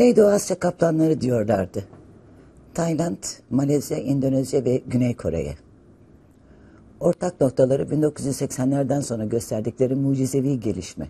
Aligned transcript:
Güneydoğu 0.00 0.28
Asya 0.28 0.58
kaplanları 0.58 1.20
diyorlardı. 1.20 1.84
Tayland, 2.74 3.16
Malezya, 3.50 3.98
Endonezya 3.98 4.64
ve 4.64 4.82
Güney 4.86 5.16
Kore'ye. 5.16 5.54
Ortak 7.00 7.40
noktaları 7.40 7.82
1980'lerden 7.82 9.00
sonra 9.00 9.24
gösterdikleri 9.24 9.94
mucizevi 9.94 10.60
gelişme. 10.60 11.08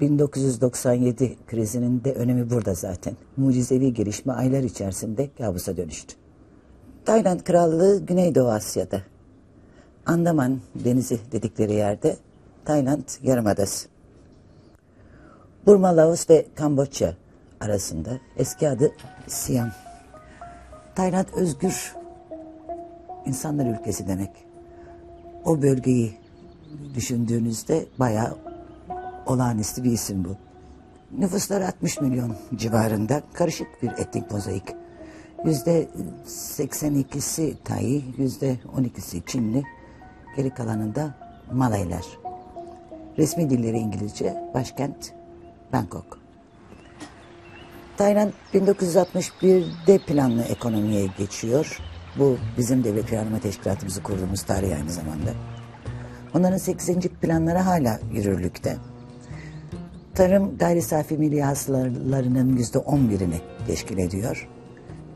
1997 0.00 1.36
krizinin 1.46 2.04
de 2.04 2.14
önemi 2.14 2.50
burada 2.50 2.74
zaten. 2.74 3.16
Mucizevi 3.36 3.94
gelişme 3.94 4.32
aylar 4.32 4.62
içerisinde 4.62 5.30
kabusa 5.38 5.76
dönüştü. 5.76 6.14
Tayland 7.04 7.40
Krallığı 7.40 8.06
Güneydoğu 8.06 8.48
Asya'da. 8.48 9.02
Andaman 10.06 10.60
Denizi 10.74 11.18
dedikleri 11.32 11.72
yerde 11.72 12.16
Tayland 12.64 13.04
Yarımadası. 13.22 13.99
Burma, 15.66 15.96
Laos 15.96 16.30
ve 16.30 16.46
Kamboçya 16.54 17.14
arasında 17.60 18.10
eski 18.36 18.68
adı 18.68 18.92
Siam. 19.26 19.72
Tayland 20.94 21.26
özgür 21.36 21.96
insanlar 23.26 23.66
ülkesi 23.66 24.08
demek. 24.08 24.30
O 25.44 25.62
bölgeyi 25.62 26.18
düşündüğünüzde 26.94 27.84
bayağı 27.98 28.36
olağanüstü 29.26 29.84
bir 29.84 29.92
isim 29.92 30.24
bu. 30.24 30.36
Nüfusları 31.18 31.66
60 31.66 32.00
milyon 32.00 32.36
civarında 32.54 33.22
karışık 33.32 33.82
bir 33.82 33.90
etnik 33.90 34.30
mozaik. 34.30 34.64
Yüzde 35.44 35.88
82'si 36.26 37.54
Tayi, 37.64 38.04
yüzde 38.18 38.56
12'si 38.76 39.26
Çinli, 39.26 39.62
geri 40.36 40.50
kalanında 40.50 41.14
Malaylar. 41.52 42.04
Resmi 43.18 43.50
dilleri 43.50 43.78
İngilizce, 43.78 44.50
başkent 44.54 45.19
Bangkok. 45.72 46.18
Tayland 47.96 48.32
1961'de 48.54 49.98
planlı 49.98 50.42
ekonomiye 50.42 51.06
geçiyor. 51.18 51.78
Bu 52.18 52.38
bizim 52.58 52.84
devlet 52.84 53.06
planlama 53.06 53.40
teşkilatımızı 53.40 54.02
kurduğumuz 54.02 54.42
tarih 54.42 54.76
aynı 54.76 54.90
zamanda. 54.90 55.30
Onların 56.34 56.56
8. 56.56 56.98
planları 57.00 57.58
hala 57.58 58.00
yürürlükte. 58.12 58.76
Tarım 60.14 60.58
gayri 60.58 60.82
safi 60.82 61.18
milli 61.18 61.42
hasılarının 61.42 62.56
%11'ini 62.56 63.40
teşkil 63.66 63.98
ediyor. 63.98 64.48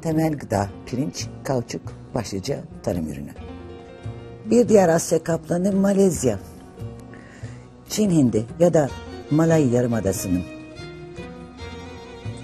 Temel 0.02 0.32
gıda 0.32 0.68
pirinç, 0.86 1.26
kauçuk 1.44 1.82
başlıca 2.14 2.60
tarım 2.82 3.08
ürünü. 3.08 3.30
Bir 4.50 4.68
diğer 4.68 4.88
Asya 4.88 5.22
kaplanı 5.22 5.72
Malezya. 5.72 6.38
Çin 7.88 8.10
Hindi 8.10 8.46
ya 8.58 8.74
da 8.74 8.88
Malay 9.30 9.68
Yarımadası'nın 9.68 10.42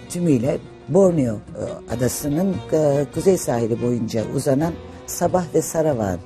tümüyle 0.08 0.58
Borneo 0.88 1.34
e, 1.34 1.38
adasının 1.94 2.56
e, 2.72 3.06
kuzey 3.14 3.36
sahili 3.36 3.82
boyunca 3.82 4.24
uzanan 4.34 4.72
Sabah 5.06 5.44
ve 5.54 5.62
Sarawak'ın 5.62 6.20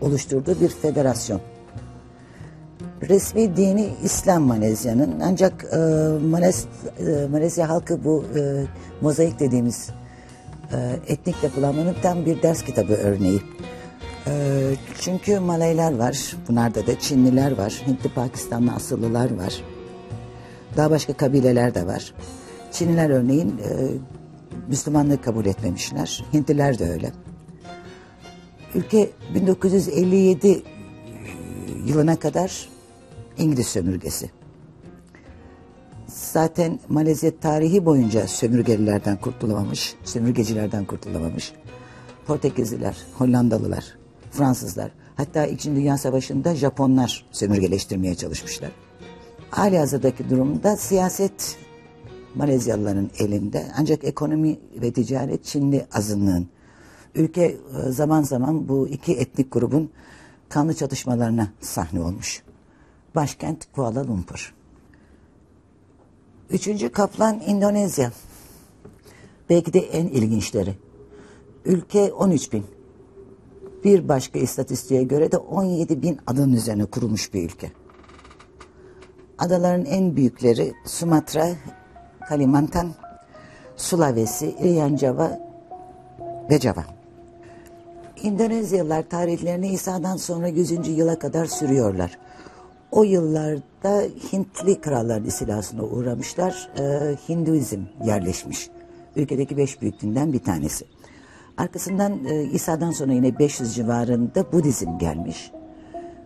oluşturduğu 0.00 0.60
bir 0.60 0.68
federasyon. 0.68 1.40
Resmi 3.08 3.56
dini 3.56 3.88
İslam 4.04 4.42
Malezya'nın 4.42 5.20
ancak 5.20 5.64
e, 5.72 5.76
Malez, 6.26 6.66
e, 6.98 7.26
Malezya 7.30 7.68
halkı 7.68 8.04
bu 8.04 8.24
e, 8.36 8.64
mozaik 9.00 9.40
dediğimiz 9.40 9.90
e, 10.72 10.76
etnik 11.12 11.36
yapılanmanın 11.42 11.96
tam 12.02 12.26
bir 12.26 12.42
ders 12.42 12.62
kitabı 12.62 12.92
örneği. 12.92 13.40
E, 14.26 14.32
çünkü 15.00 15.38
Malaylar 15.38 15.98
var, 15.98 16.36
bunlarda 16.48 16.86
da 16.86 16.98
Çinliler 16.98 17.58
var, 17.58 17.82
Hintli 17.86 18.14
Pakistanlı 18.14 18.72
asıllılar 18.72 19.36
var. 19.36 19.62
Daha 20.76 20.90
başka 20.90 21.12
kabileler 21.12 21.74
de 21.74 21.86
var. 21.86 22.14
Çinliler 22.72 23.10
örneğin 23.10 23.48
e, 23.48 23.90
Müslümanlığı 24.68 25.22
kabul 25.22 25.46
etmemişler. 25.46 26.24
Hintliler 26.32 26.78
de 26.78 26.90
öyle. 26.90 27.12
Ülke 28.74 29.10
1957 29.34 30.62
yılına 31.86 32.16
kadar 32.16 32.68
İngiliz 33.38 33.66
sömürgesi. 33.66 34.30
Zaten 36.06 36.80
Malezya 36.88 37.40
tarihi 37.40 37.84
boyunca 37.84 38.26
sömürgelilerden 38.26 39.16
kurtulamamış, 39.16 39.94
sömürgecilerden 40.04 40.84
kurtulamamış. 40.84 41.52
Portekizliler, 42.26 42.96
Hollandalılar, 43.18 43.84
Fransızlar, 44.30 44.90
hatta 45.16 45.46
İkinci 45.46 45.80
Dünya 45.80 45.98
Savaşı'nda 45.98 46.54
Japonlar 46.54 47.24
sömürgeleştirmeye 47.32 48.14
çalışmışlar. 48.14 48.70
Hali 49.50 49.78
hazırdaki 49.78 50.30
durumda 50.30 50.76
siyaset 50.76 51.58
Malezyalıların 52.34 53.10
elinde 53.18 53.66
ancak 53.78 54.04
ekonomi 54.04 54.58
ve 54.74 54.92
ticaret 54.92 55.44
Çinli 55.44 55.86
azınlığın. 55.92 56.48
Ülke 57.14 57.42
e, 57.42 57.90
zaman 57.90 58.22
zaman 58.22 58.68
bu 58.68 58.88
iki 58.88 59.12
etnik 59.12 59.52
grubun 59.52 59.90
kanlı 60.48 60.74
çatışmalarına 60.74 61.48
sahne 61.60 62.00
olmuş. 62.00 62.42
Başkent 63.14 63.72
Kuala 63.72 64.08
Lumpur. 64.08 64.54
Üçüncü 66.50 66.88
kaplan 66.88 67.40
Endonezya. 67.40 68.12
Belki 69.50 69.72
de 69.72 69.78
en 69.78 70.06
ilginçleri. 70.06 70.74
Ülke 71.64 72.12
13 72.12 72.52
bin. 72.52 72.64
Bir 73.84 74.08
başka 74.08 74.38
istatistiğe 74.38 75.02
göre 75.02 75.32
de 75.32 75.36
17 75.36 76.02
bin 76.02 76.18
adın 76.26 76.52
üzerine 76.52 76.84
kurulmuş 76.84 77.34
bir 77.34 77.44
ülke. 77.44 77.72
Adaların 79.40 79.84
en 79.84 80.16
büyükleri 80.16 80.72
Sumatra, 80.84 81.48
Kalimantan, 82.28 82.88
Sulawesi, 83.76 84.54
Irian 84.60 84.96
Java 84.96 85.40
ve 86.50 86.60
Java. 86.60 86.84
Endonezyalılar 88.22 89.02
tarihlerini 89.02 89.68
İsa'dan 89.68 90.16
sonra 90.16 90.48
100. 90.48 90.88
yıla 90.88 91.18
kadar 91.18 91.46
sürüyorlar. 91.46 92.18
O 92.90 93.02
yıllarda 93.02 94.02
Hintli 94.32 94.80
kralların 94.80 95.24
istilasına 95.24 95.82
uğramışlar. 95.82 96.70
Ee, 96.78 96.82
Hinduizm 97.28 97.80
yerleşmiş. 98.04 98.70
Ülkedeki 99.16 99.56
beş 99.56 99.82
büyük 99.82 100.02
dinden 100.02 100.32
bir 100.32 100.38
tanesi. 100.38 100.84
Arkasından 101.56 102.24
e, 102.24 102.42
İsa'dan 102.42 102.90
sonra 102.90 103.12
yine 103.12 103.38
500 103.38 103.74
civarında 103.74 104.52
Budizm 104.52 104.98
gelmiş. 104.98 105.52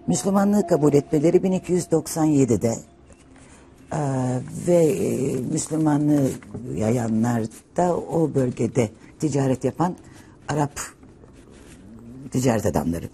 Müslümanlığı 0.07 0.67
kabul 0.67 0.93
etmeleri 0.95 1.37
1297'de 1.37 2.69
ee, 2.69 2.94
ve 4.67 4.85
e, 4.85 5.37
Müslümanlığı 5.53 6.31
yayanlar 6.77 7.43
da 7.77 7.97
o 7.97 8.35
bölgede 8.35 8.91
ticaret 9.19 9.65
yapan 9.65 9.97
Arap 10.49 10.81
ticaret 12.31 12.67
adamları. 12.67 13.09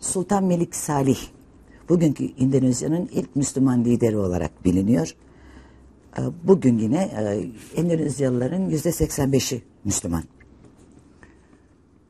Sultan 0.00 0.44
Melik 0.44 0.76
Salih 0.76 1.18
bugünkü 1.88 2.24
Endonezya'nın 2.40 3.08
ilk 3.12 3.36
Müslüman 3.36 3.84
lideri 3.84 4.16
olarak 4.16 4.64
biliniyor. 4.64 5.14
Ee, 6.18 6.22
bugün 6.44 6.78
yine 6.78 7.02
e, 7.02 7.80
Endonezyalıların 7.80 8.68
yüzde 8.70 8.88
85'i 8.88 9.62
Müslüman. 9.84 10.24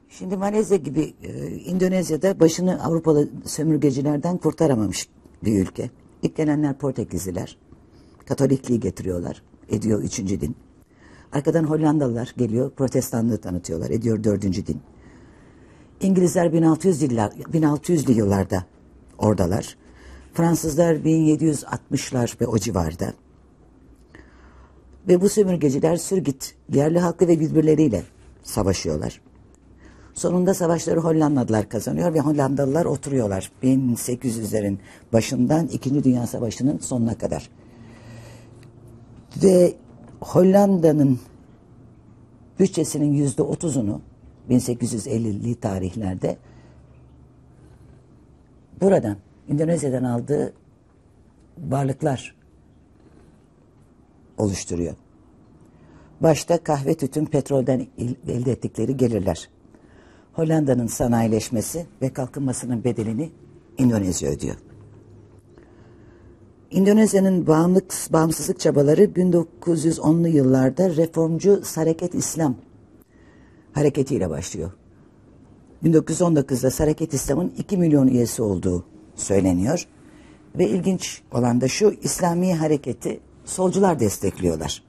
Şimdi 0.09 0.37
Malezya 0.37 0.77
gibi 0.77 1.15
e, 1.23 1.29
Endonezya'da 1.71 2.41
başını 2.41 2.85
Avrupalı 2.85 3.29
sömürgecilerden 3.45 4.37
kurtaramamış 4.37 5.09
bir 5.45 5.63
ülke. 5.63 5.91
İlk 6.23 6.37
gelenler 6.37 6.79
Portekizliler. 6.79 7.57
Katolikliği 8.27 8.81
getiriyorlar. 8.81 9.43
Ediyor 9.69 10.03
üçüncü 10.03 10.41
din. 10.41 10.57
Arkadan 11.33 11.65
Hollandalılar 11.65 12.35
geliyor. 12.37 12.71
Protestanlığı 12.71 13.39
tanıtıyorlar. 13.39 13.91
Ediyor 13.91 14.25
dördüncü 14.25 14.67
din. 14.67 14.81
İngilizler 16.01 16.53
1600 16.53 17.03
yıllar, 17.03 17.31
1600'lü 17.31 18.13
yıllarda 18.13 18.65
oradalar. 19.19 19.77
Fransızlar 20.35 20.95
1760'lar 20.95 22.41
ve 22.41 22.47
o 22.47 22.59
civarda. 22.59 23.13
Ve 25.09 25.21
bu 25.21 25.29
sömürgeciler 25.29 25.97
sürgit 25.97 26.55
yerli 26.73 26.99
halkı 26.99 27.29
ve 27.29 27.41
birbirleriyle 27.41 28.03
savaşıyorlar. 28.43 29.21
Sonunda 30.19 30.55
savaşları 30.55 31.01
Hollandalılar 31.01 31.69
kazanıyor 31.69 32.15
ve 32.15 32.21
Hollandalılar 32.21 32.85
oturuyorlar 32.85 33.53
1800'lerin 33.63 34.79
başından 35.13 35.67
2. 35.67 36.05
Dünya 36.05 36.27
Savaşı'nın 36.27 36.79
sonuna 36.79 37.19
kadar. 37.19 37.51
Ve 39.43 39.75
Hollanda'nın 40.21 41.21
bütçesinin 42.59 43.13
yüzde 43.13 43.43
otuzunu 43.43 44.01
1850'li 44.51 45.55
tarihlerde 45.55 46.37
buradan 48.81 49.17
Endonezya'dan 49.49 50.05
aldığı 50.05 50.53
varlıklar 51.59 52.37
oluşturuyor. 54.39 54.95
Başta 56.21 56.63
kahve, 56.63 56.95
tütün, 56.95 57.25
petrolden 57.25 57.87
elde 58.29 58.53
ettikleri 58.53 58.97
gelirler. 58.97 59.49
Hollanda'nın 60.39 60.87
sanayileşmesi 60.87 61.87
ve 62.03 62.13
kalkınmasının 62.13 62.85
bedelini 62.85 63.31
Endonezya 63.79 64.31
ödüyor. 64.31 64.57
İndonezya'nın 66.71 67.47
bağımlılık, 67.47 67.95
bağımsızlık 68.13 68.61
çabaları 68.61 69.05
1910'lu 69.05 70.29
yıllarda 70.29 70.97
reformcu 70.97 71.61
Sareket 71.65 72.15
İslam 72.15 72.55
hareketiyle 73.73 74.31
başlıyor. 74.31 74.73
1919'da 75.85 76.71
Sareket 76.71 77.15
İslam'ın 77.15 77.53
2 77.59 77.77
milyon 77.77 78.09
üyesi 78.09 78.43
olduğu 78.43 78.85
söyleniyor. 79.17 79.87
Ve 80.59 80.69
ilginç 80.69 81.23
olan 81.33 81.61
da 81.61 81.69
şu 81.69 81.95
İslami 82.03 82.55
hareketi 82.55 83.21
solcular 83.45 84.01
destekliyorlar. 84.01 84.83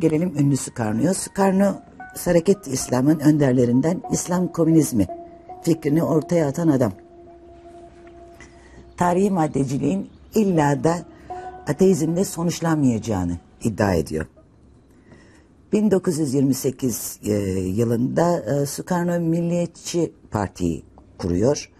Gelelim 0.00 0.38
ünlü 0.38 0.56
Sukarno'ya. 0.56 1.14
Sukarno 1.14 1.74
Hareket 2.18 2.66
İslam'ın 2.66 3.18
önderlerinden 3.18 4.02
İslam 4.12 4.48
komünizmi 4.48 5.06
fikrini 5.62 6.02
ortaya 6.02 6.48
atan 6.48 6.68
adam. 6.68 6.92
Tarihi 8.96 9.30
maddeciliğin 9.30 10.10
illa 10.34 10.84
da 10.84 10.96
ateizmle 11.68 12.24
sonuçlanmayacağını 12.24 13.38
iddia 13.62 13.94
ediyor. 13.94 14.26
1928 15.72 17.18
e, 17.24 17.32
yılında 17.60 18.40
e, 18.40 18.66
Sukarno 18.66 19.20
Milliyetçi 19.20 20.12
Parti'yi 20.30 20.82
kuruyor. 21.18 21.70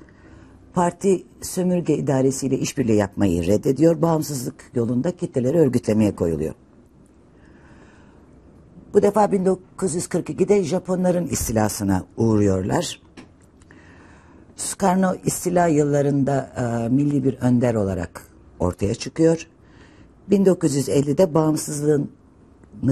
Parti 0.75 1.25
sömürge 1.43 1.97
idaresiyle 1.97 2.59
işbirliği 2.59 2.97
yapmayı 2.97 3.47
reddediyor. 3.47 4.03
Bağımsızlık 4.03 4.71
yolunda 4.75 5.17
kitleleri 5.17 5.59
örgütlemeye 5.59 6.15
koyuluyor. 6.15 6.55
Bu 8.95 9.03
defa 9.03 9.25
1942'de 9.25 10.65
Japonların 10.65 11.27
istilasına 11.27 12.05
uğruyorlar. 12.17 13.01
Sukarno 14.57 15.15
istila 15.25 15.67
yıllarında 15.67 16.53
e, 16.57 16.89
milli 16.89 17.25
bir 17.25 17.35
önder 17.35 17.75
olarak 17.75 18.27
ortaya 18.59 18.95
çıkıyor. 18.95 19.49
1950'de 20.31 21.35
bağımsızlığını 21.35 22.09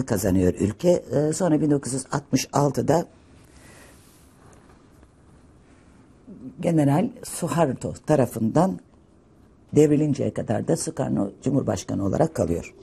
kazanıyor 0.06 0.54
ülke. 0.54 0.90
E, 0.90 1.32
sonra 1.32 1.56
1966'da 1.56 3.06
General 6.60 7.10
Suharto 7.22 7.92
tarafından 8.06 8.78
devrilinceye 9.76 10.34
kadar 10.34 10.68
da 10.68 10.76
Sukarno 10.76 11.30
Cumhurbaşkanı 11.42 12.04
olarak 12.04 12.34
kalıyor. 12.34 12.74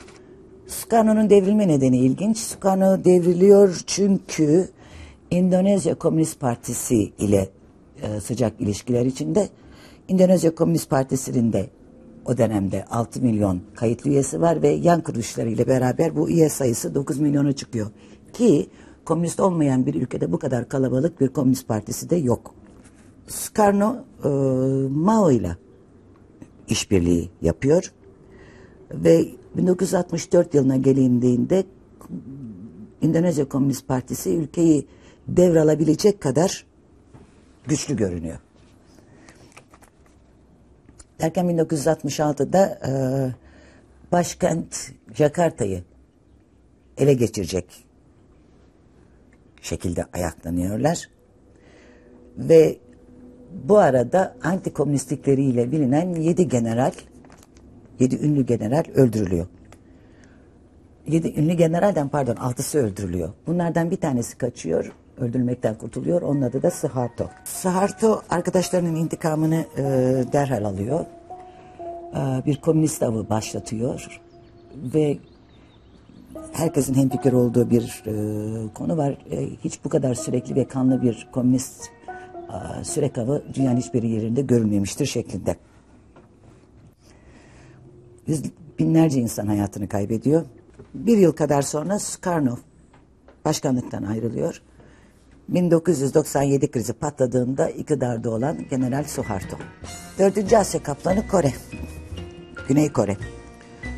Sukarno'nun 0.67 1.29
devrilme 1.29 1.67
nedeni 1.67 1.97
ilginç. 1.97 2.37
Sukarno 2.37 3.03
devriliyor 3.03 3.83
çünkü 3.87 4.69
Endonezya 5.31 5.95
Komünist 5.95 6.39
Partisi 6.39 7.11
ile 7.19 7.49
e, 8.01 8.19
sıcak 8.19 8.61
ilişkiler 8.61 9.05
içinde. 9.05 9.49
Endonezya 10.09 10.55
Komünist 10.55 10.89
Partisi'nin 10.89 11.53
de 11.53 11.69
o 12.25 12.37
dönemde 12.37 12.85
6 12.85 13.21
milyon 13.21 13.61
kayıtlı 13.75 14.09
üyesi 14.09 14.41
var 14.41 14.61
ve 14.61 14.67
yan 14.67 15.01
kuruluşları 15.01 15.49
ile 15.49 15.67
beraber 15.67 16.15
bu 16.15 16.29
üye 16.29 16.49
sayısı 16.49 16.95
9 16.95 17.19
milyona 17.19 17.51
çıkıyor. 17.51 17.87
Ki 18.33 18.69
komünist 19.05 19.39
olmayan 19.39 19.85
bir 19.85 19.95
ülkede 19.95 20.31
bu 20.31 20.39
kadar 20.39 20.69
kalabalık 20.69 21.21
bir 21.21 21.27
komünist 21.27 21.67
partisi 21.67 22.09
de 22.09 22.15
yok. 22.15 22.53
Sukarno 23.27 23.95
e, 24.23 24.27
Mao 24.89 25.31
ile 25.31 25.57
işbirliği 26.67 27.29
yapıyor 27.41 27.93
ve 28.91 29.27
1964 29.57 30.53
yılına 30.53 30.77
gelindiğinde 30.77 31.63
Endonezya 33.01 33.49
Komünist 33.49 33.87
Partisi 33.87 34.29
ülkeyi 34.29 34.87
devralabilecek 35.27 36.21
kadar 36.21 36.65
güçlü 37.67 37.95
görünüyor. 37.95 38.39
Derken 41.19 41.45
1966'da 41.45 42.79
e, 42.87 42.91
başkent 44.11 44.91
Jakarta'yı 45.13 45.83
ele 46.97 47.13
geçirecek 47.13 47.65
şekilde 49.61 50.05
ayaklanıyorlar. 50.13 51.09
Ve 52.37 52.77
bu 53.51 53.77
arada 53.77 54.35
antikomünistlikleriyle 54.43 55.71
bilinen 55.71 56.13
yedi 56.13 56.47
general, 56.47 56.91
yedi 57.99 58.25
ünlü 58.25 58.45
general 58.45 58.83
öldürülüyor. 58.95 59.47
Yedi 61.07 61.39
ünlü 61.39 61.53
generalden 61.53 62.09
pardon 62.09 62.35
altısı 62.35 62.77
öldürülüyor. 62.79 63.29
Bunlardan 63.47 63.91
bir 63.91 63.97
tanesi 63.97 64.37
kaçıyor, 64.37 64.91
öldürülmekten 65.17 65.75
kurtuluyor. 65.75 66.21
Onun 66.21 66.41
adı 66.41 66.63
da 66.63 66.71
Suharto. 66.71 67.29
Suharto 67.45 68.21
arkadaşlarının 68.29 68.95
intikamını 68.95 69.65
e, 69.77 69.83
derhal 70.33 70.63
alıyor. 70.63 71.05
E, 72.13 72.45
bir 72.45 72.61
komünist 72.61 73.03
avı 73.03 73.29
başlatıyor 73.29 74.21
ve 74.75 75.17
herkesin 76.53 76.93
hemfikir 76.93 77.33
olduğu 77.33 77.69
bir 77.69 78.03
e, 78.05 78.13
konu 78.73 78.97
var. 78.97 79.17
E, 79.31 79.45
hiç 79.63 79.79
bu 79.85 79.89
kadar 79.89 80.13
sürekli 80.15 80.55
ve 80.55 80.67
kanlı 80.67 81.01
bir 81.01 81.27
komünist 81.31 81.89
e, 82.79 82.83
sürek 82.83 83.17
avı 83.17 83.43
dünyanın 83.53 83.77
hiçbir 83.77 84.03
yerinde 84.03 84.41
görülmemiştir 84.41 85.05
şeklinde. 85.05 85.55
Yüz 88.27 88.43
binlerce 88.79 89.19
insan 89.19 89.47
hayatını 89.47 89.89
kaybediyor. 89.89 90.45
Bir 90.93 91.17
yıl 91.17 91.31
kadar 91.31 91.61
sonra 91.61 91.99
Sukarnov 91.99 92.57
başkanlıktan 93.45 94.03
ayrılıyor. 94.03 94.61
1997 95.49 96.71
krizi 96.71 96.93
patladığında 96.93 97.69
iktidarda 97.69 98.29
olan 98.29 98.57
General 98.69 99.03
Suharto. 99.03 99.57
Dördüncü 100.19 100.55
Asya 100.55 100.83
kaplanı 100.83 101.27
Kore. 101.27 101.53
Güney 102.67 102.93
Kore. 102.93 103.17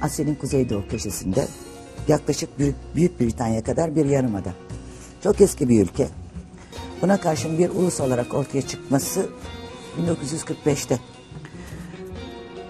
Asya'nın 0.01 0.35
kuzeydoğu 0.35 0.87
köşesinde 0.89 1.47
yaklaşık 2.07 2.59
Büyük, 2.59 2.75
Büyük 2.95 3.19
Britanya 3.19 3.63
kadar 3.63 3.95
bir 3.95 4.05
yarımada. 4.05 4.53
Çok 5.23 5.41
eski 5.41 5.69
bir 5.69 5.83
ülke. 5.83 6.07
Buna 7.01 7.19
karşın 7.19 7.57
bir 7.57 7.69
ulus 7.69 7.99
olarak 7.99 8.33
ortaya 8.33 8.61
çıkması 8.61 9.29
1945'te. 10.07 10.99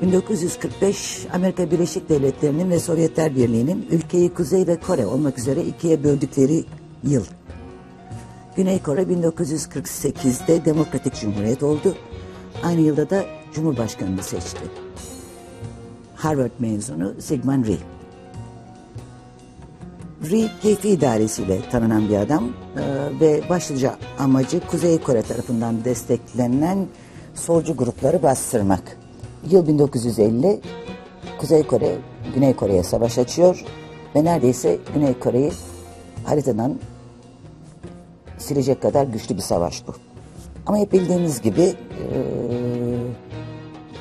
1945 0.02 1.28
Amerika 1.34 1.72
Birleşik 1.72 2.10
Devletleri'nin 2.10 2.70
ve 2.70 2.80
Sovyetler 2.80 3.36
Birliği'nin 3.36 3.88
ülkeyi 3.92 4.34
Kuzey 4.34 4.68
ve 4.68 4.80
Kore 4.80 5.06
olmak 5.06 5.38
üzere 5.38 5.64
ikiye 5.64 6.04
böldükleri 6.04 6.66
yıl. 7.04 7.26
Güney 8.56 8.82
Kore 8.82 9.02
1948'de 9.02 10.66
Demokratik 10.66 11.16
Cumhuriyet 11.16 11.64
oldu. 11.64 11.96
Aynı 12.64 12.82
yılda 12.82 13.10
da 13.10 13.26
Cumhurbaşkanını 13.54 14.24
seçti. 14.24 14.62
Harvard 16.16 16.52
mezunu 16.60 17.14
Sigmund 17.20 17.66
Rhee. 17.66 17.78
Rhee 20.32 20.50
keyfi 20.62 20.90
idaresiyle 20.90 21.70
tanınan 21.72 22.10
bir 22.10 22.18
adam 22.18 22.50
ee, 22.78 23.20
ve 23.20 23.42
başlıca 23.50 23.96
amacı 24.20 24.68
Kuzey 24.68 25.02
Kore 25.02 25.22
tarafından 25.22 25.86
desteklenen 25.86 26.88
solcu 27.36 27.78
grupları 27.78 28.24
bastırmak. 28.24 28.98
Yıl 29.52 29.68
1950 29.68 30.60
Kuzey 31.40 31.68
Kore 31.68 31.98
Güney 32.36 32.56
Kore'ye 32.56 32.84
savaş 32.84 33.18
açıyor 33.18 33.66
ve 34.16 34.24
neredeyse 34.24 34.78
Güney 34.94 35.20
Kore'yi 35.20 35.52
haritadan 36.24 36.80
silecek 38.38 38.82
kadar 38.82 39.04
güçlü 39.04 39.36
bir 39.36 39.42
savaş 39.42 39.88
bu. 39.88 39.92
Ama 40.66 40.78
hep 40.78 40.94
bildiğimiz 40.94 41.42
gibi 41.42 41.62
e, 41.62 41.76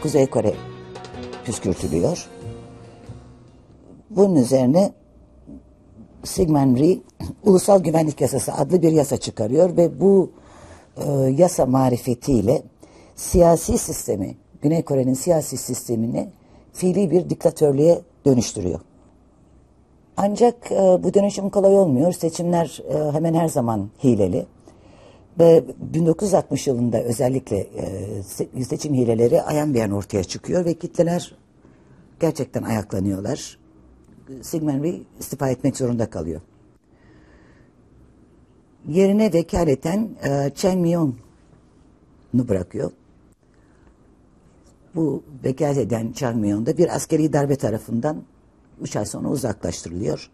Kuzey 0.03 0.27
Kore 0.27 0.55
püskürtülüyor. 1.45 2.29
Bunun 4.11 4.35
üzerine 4.35 4.93
Sigmund 6.25 6.79
Rhee 6.79 6.99
Ulusal 7.45 7.83
Güvenlik 7.83 8.21
Yasası 8.21 8.53
adlı 8.55 8.83
bir 8.83 8.93
yasa 8.93 9.17
çıkarıyor 9.17 9.77
ve 9.77 10.01
bu 10.01 10.31
e, 10.97 11.11
yasa 11.13 11.67
marifetiyle 11.67 12.63
siyasi 13.17 13.79
sistemi, 13.79 14.37
Güney 14.63 14.83
Kore'nin 14.83 15.15
siyasi 15.15 15.57
sistemini 15.57 16.29
fiili 16.73 17.11
bir 17.11 17.31
diktatörlüğe 17.31 17.99
dönüştürüyor. 18.27 18.81
Ancak 20.17 20.73
e, 20.73 20.77
bu 20.77 21.15
dönüşüm 21.15 21.51
kolay 21.51 21.77
olmuyor. 21.77 22.13
Seçimler 22.13 22.83
e, 22.89 23.13
hemen 23.13 23.35
her 23.35 23.49
zaman 23.49 23.91
hileli. 24.05 24.47
Ve 25.39 25.65
1960 25.79 26.67
yılında 26.67 27.03
özellikle 27.03 27.57
e, 28.57 28.65
seçim 28.65 28.95
hileleri 28.95 29.43
ayan 29.43 29.75
beyan 29.75 29.91
ortaya 29.91 30.25
çıkıyor 30.25 30.65
ve 30.65 30.75
kitleler 30.75 31.35
gerçekten 32.21 32.63
ayaklanıyorlar. 32.63 33.59
Sigmund 34.43 34.85
Rhee 34.85 35.01
istifa 35.21 35.51
etmek 35.51 35.77
zorunda 35.77 36.11
kalıyor. 36.11 36.41
Yerine 38.89 39.33
vekaleten 39.33 40.09
e, 40.25 40.51
Chen 40.55 40.79
Myong'u 40.79 42.49
bırakıyor. 42.49 42.91
Bu 44.99 45.23
vekalet 45.45 45.79
eden 45.79 46.13
Chen 46.13 46.39
Myong 46.39 46.67
da 46.67 46.79
bir 46.79 46.97
askeri 46.97 47.33
darbe 47.33 47.57
tarafından 47.57 48.23
3 48.81 48.97
ay 48.97 49.05
sonra 49.05 49.29
uzaklaştırılıyor. 49.29 50.31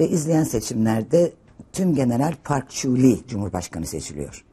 Ve 0.00 0.08
izleyen 0.08 0.44
seçimlerde 0.44 1.32
tüm 1.72 1.94
General 1.94 2.34
Park 2.44 2.70
Chu-lee 2.70 3.26
Cumhurbaşkanı 3.28 3.86
seçiliyor. 3.86 4.44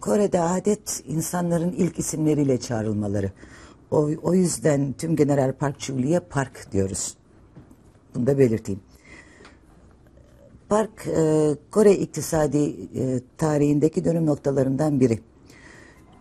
Kore'de 0.00 0.40
adet 0.40 1.02
insanların 1.06 1.72
ilk 1.72 1.98
isimleriyle 1.98 2.60
çağrılmaları. 2.60 3.32
O, 3.90 4.10
o 4.22 4.34
yüzden 4.34 4.94
tüm 4.98 5.16
General 5.16 5.52
Park 5.52 5.80
Çuli'ye 5.80 6.20
park 6.20 6.72
diyoruz. 6.72 7.14
Bunu 8.14 8.26
da 8.26 8.38
belirteyim. 8.38 8.80
Park 10.68 11.06
e, 11.06 11.54
Kore 11.70 11.92
iktisadi 11.92 12.58
e, 12.94 13.20
tarihindeki 13.38 14.04
dönüm 14.04 14.26
noktalarından 14.26 15.00
biri. 15.00 15.20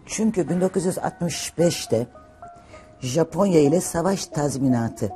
Çünkü 0.05 0.41
1965'te 0.41 2.07
Japonya 3.01 3.59
ile 3.59 3.81
savaş 3.81 4.25
tazminatı 4.25 5.11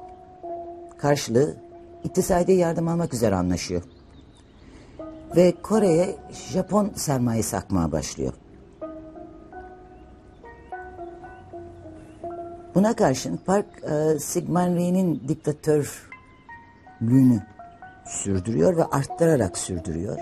karşılığı 0.97 1.55
iktisadi 2.03 2.51
yardım 2.51 2.87
almak 2.87 3.13
üzere 3.13 3.35
anlaşıyor. 3.35 3.83
Ve 5.35 5.53
Kore'ye 5.61 6.15
Japon 6.31 6.91
sermayesi 6.95 7.57
akmaya 7.57 7.91
başlıyor. 7.91 8.33
Buna 12.75 12.95
karşın 12.95 13.37
Park 13.37 13.65
e, 13.83 14.19
Sigmund 14.19 14.75
Rhee'nin 14.75 15.27
diktatörlüğünü 15.27 17.43
sürdürüyor 18.05 18.77
ve 18.77 18.85
arttırarak 18.85 19.57
sürdürüyor. 19.57 20.17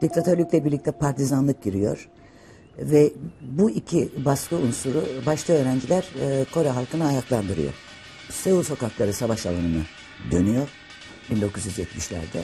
Diktatörlükle 0.00 0.64
birlikte 0.64 0.92
partizanlık 0.92 1.62
giriyor. 1.62 2.10
Ve 2.78 3.12
bu 3.40 3.70
iki 3.70 4.24
baskı 4.24 4.56
unsuru 4.56 5.04
başta 5.26 5.52
öğrenciler 5.52 6.08
e, 6.20 6.44
Kore 6.54 6.68
halkını 6.68 7.06
ayaklandırıyor. 7.06 7.72
Seul 8.30 8.62
sokakları 8.62 9.12
savaş 9.12 9.46
alanına 9.46 9.82
dönüyor 10.30 10.68
1970'lerde. 11.30 12.42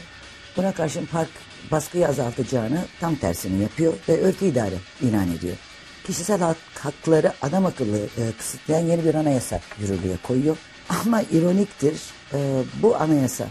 Buna 0.56 0.72
karşın 0.72 1.06
Park 1.06 1.30
baskıyı 1.70 2.08
azaltacağını 2.08 2.84
tam 3.00 3.14
tersini 3.14 3.62
yapıyor 3.62 3.94
ve 4.08 4.20
örtü 4.20 4.46
idare 4.46 4.74
ilan 5.02 5.32
ediyor. 5.32 5.56
Kişisel 6.04 6.40
hak, 6.40 6.56
hakları 6.74 7.32
adam 7.42 7.66
akıllı 7.66 7.98
e, 7.98 8.32
kısıtlayan 8.38 8.86
yeni 8.86 9.04
bir 9.04 9.14
anayasa 9.14 9.60
yürürlüğe 9.80 10.16
koyuyor. 10.22 10.56
Ama 10.88 11.22
ironiktir 11.22 12.00
e, 12.32 12.62
bu 12.82 12.96
anayasa 12.96 13.48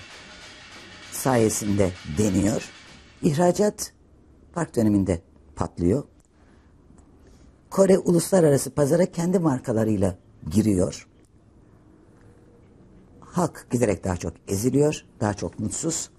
sayesinde 1.12 1.92
deniyor. 2.18 2.70
İhracat 3.22 3.94
Park 4.54 4.76
döneminde 4.76 5.22
patlıyor. 5.56 6.04
Kore 7.70 7.98
uluslararası 7.98 8.70
pazara 8.70 9.06
kendi 9.06 9.40
markalarıyla 9.40 10.16
giriyor. 10.52 11.08
Halk 13.20 13.68
giderek 13.72 14.04
daha 14.04 14.18
çok 14.18 14.34
eziliyor, 14.48 15.06
daha 15.20 15.34
çok 15.34 15.60
mutsuz. 15.60 16.10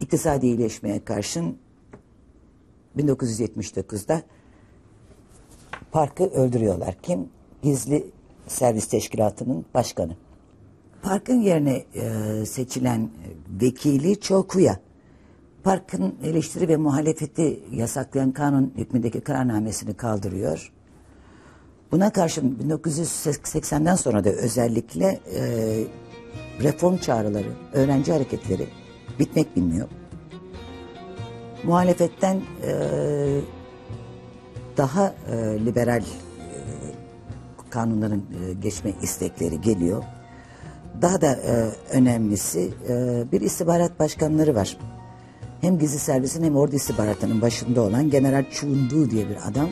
İktisadi 0.00 0.46
iyileşmeye 0.46 1.04
karşın 1.04 1.58
1979'da 2.96 4.22
Park'ı 5.92 6.24
öldürüyorlar. 6.24 6.96
Kim? 7.02 7.28
Gizli 7.62 8.10
Servis 8.46 8.88
Teşkilatı'nın 8.88 9.64
başkanı. 9.74 10.16
Park'ın 11.02 11.40
yerine 11.40 11.84
e, 11.94 12.46
seçilen 12.46 13.10
vekili 13.60 14.20
Çokuya. 14.20 14.80
Park'ın 15.64 16.14
eleştiri 16.24 16.68
ve 16.68 16.76
muhalefeti 16.76 17.60
yasaklayan 17.72 18.32
kanun 18.32 18.72
hükmündeki 18.76 19.20
kararnamesini 19.20 19.94
kaldırıyor. 19.94 20.72
Buna 21.92 22.12
karşın 22.12 22.58
1980'den 22.68 23.94
sonra 23.94 24.24
da 24.24 24.30
özellikle 24.30 25.20
e, 25.34 25.42
reform 26.62 26.96
çağrıları, 26.96 27.52
öğrenci 27.72 28.12
hareketleri 28.12 28.66
bitmek 29.18 29.56
bilmiyor. 29.56 29.88
Muhalefetten 31.64 32.36
e, 32.36 32.72
daha 34.76 35.14
e, 35.30 35.64
liberal 35.66 36.02
e, 36.02 36.04
kanunların 37.70 38.18
e, 38.20 38.52
geçme 38.52 38.92
istekleri 39.02 39.60
geliyor. 39.60 40.04
Daha 41.02 41.20
da 41.20 41.32
e, 41.32 41.70
önemlisi 41.92 42.70
e, 42.88 43.24
bir 43.32 43.40
istihbarat 43.40 43.98
başkanları 44.00 44.54
var. 44.54 44.76
Hem 45.60 45.78
gizli 45.78 45.98
servisin 45.98 46.44
hem 46.44 46.56
ordu 46.56 46.76
istihbaratının 46.76 47.42
başında 47.42 47.82
olan 47.82 48.10
General 48.10 48.44
Chundu 48.50 49.10
diye 49.10 49.28
bir 49.28 49.48
adam. 49.48 49.68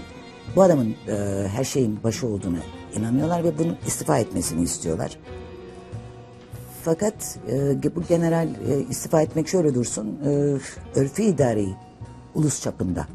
Bu 0.56 0.62
adamın 0.62 0.94
e, 1.08 1.46
her 1.48 1.64
şeyin 1.64 2.02
başı 2.04 2.26
olduğunu 2.26 2.58
inanıyorlar 2.96 3.44
ve 3.44 3.58
bunun 3.58 3.76
istifa 3.86 4.18
etmesini 4.18 4.62
istiyorlar. 4.62 5.18
Fakat 6.82 7.38
e, 7.48 7.96
bu 7.96 8.02
general 8.08 8.48
e, 8.48 8.80
istifa 8.90 9.22
etmek 9.22 9.48
şöyle 9.48 9.74
dursun, 9.74 10.18
e, 10.24 10.28
örfü 11.00 11.22
idareyi 11.22 11.74
ulus 12.34 12.62
çapında 12.62 13.06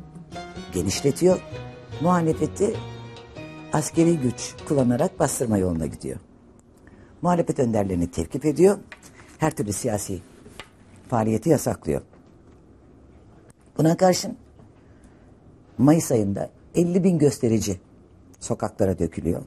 genişletiyor. 0.74 1.42
Muhalefeti 2.02 2.74
askeri 3.74 4.18
güç 4.18 4.56
kullanarak 4.68 5.20
bastırma 5.20 5.58
yoluna 5.58 5.86
gidiyor. 5.86 6.20
Muhalefet 7.22 7.60
önderlerini 7.60 8.12
tevkif 8.12 8.46
ediyor. 8.46 8.78
Her 9.38 9.52
türlü 9.52 9.74
siyasi 9.74 10.20
faaliyeti 11.10 11.50
yasaklıyor. 11.50 12.02
Buna 13.78 13.98
karşın 13.98 14.38
Mayıs 15.78 16.12
ayında 16.12 16.50
50 16.76 17.04
bin 17.04 17.18
gösterici 17.18 17.80
sokaklara 18.40 19.00
dökülüyor. 19.00 19.42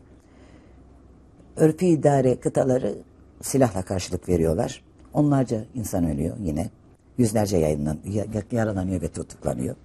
Örfü 1.56 1.86
idare 1.86 2.40
kıtaları 2.40 2.94
silahla 3.42 3.82
karşılık 3.82 4.28
veriyorlar. 4.28 4.82
Onlarca 5.12 5.64
insan 5.74 6.10
ölüyor 6.10 6.36
yine. 6.40 6.70
Yüzlerce 7.18 7.56
yayınlan, 7.56 7.98
yaralanıyor 8.52 9.02
ve 9.02 9.08
tutuklanıyor. 9.08 9.76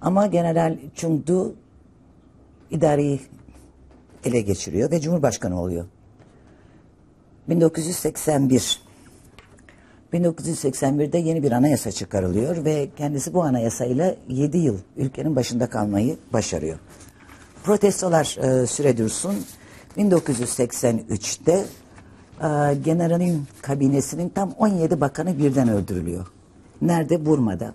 Ama 0.00 0.26
General 0.26 0.78
Chungdu 0.94 1.54
idareyi 2.70 3.20
ele 4.24 4.40
geçiriyor 4.40 4.90
ve 4.90 5.00
Cumhurbaşkanı 5.00 5.60
oluyor. 5.60 5.86
1981 7.48 8.82
1981'de 10.12 11.18
yeni 11.18 11.42
bir 11.42 11.52
anayasa 11.52 11.92
çıkarılıyor 11.92 12.64
ve 12.64 12.88
kendisi 12.96 13.34
bu 13.34 13.42
anayasayla 13.42 14.14
7 14.28 14.58
yıl 14.58 14.78
ülkenin 14.96 15.36
başında 15.36 15.70
kalmayı 15.70 16.16
başarıyor. 16.32 16.78
Protestolar 17.64 18.36
e, 18.42 18.66
süre 18.66 18.96
dursun. 18.96 19.34
1983'te 19.98 21.52
e, 21.52 22.74
generalin 22.84 23.46
kabinesinin 23.62 24.28
tam 24.28 24.52
17 24.58 25.00
bakanı 25.00 25.38
birden 25.38 25.68
öldürülüyor. 25.68 26.26
Nerede? 26.82 27.26
Burma'da. 27.26 27.74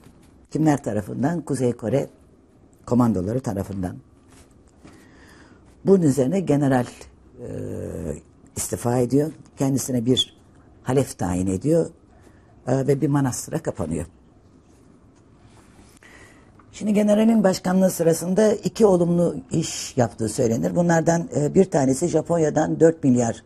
Kimler 0.51 0.83
tarafından? 0.83 1.41
Kuzey 1.41 1.73
Kore 1.73 2.07
komandoları 2.85 3.39
tarafından. 3.39 3.95
Bunun 5.85 6.01
üzerine 6.01 6.39
general 6.39 6.85
e, 6.85 7.49
istifa 8.55 8.97
ediyor. 8.97 9.31
Kendisine 9.57 10.05
bir 10.05 10.37
halef 10.83 11.17
tayin 11.17 11.47
ediyor 11.47 11.89
e, 12.67 12.87
ve 12.87 13.01
bir 13.01 13.07
manastıra 13.07 13.59
kapanıyor. 13.59 14.05
Şimdi 16.71 16.93
generalin 16.93 17.43
başkanlığı 17.43 17.89
sırasında 17.89 18.53
iki 18.53 18.85
olumlu 18.85 19.35
iş 19.51 19.97
yaptığı 19.97 20.29
söylenir. 20.29 20.75
Bunlardan 20.75 21.29
e, 21.35 21.53
bir 21.55 21.65
tanesi 21.65 22.07
Japonya'dan 22.07 22.79
4 22.79 23.03
milyar 23.03 23.43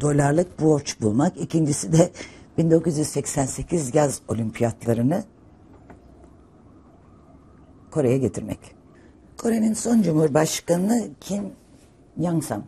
dolarlık 0.00 0.60
borç 0.60 1.00
bulmak. 1.00 1.36
İkincisi 1.36 1.92
de 1.92 2.10
1988 2.58 3.94
yaz 3.94 4.20
olimpiyatlarını 4.28 5.24
Kore'ye 7.90 8.18
getirmek. 8.18 8.58
Kore'nin 9.36 9.74
son 9.74 10.02
cumhurbaşkanı 10.02 11.08
Kim 11.20 11.42
Yang-sam. 12.18 12.62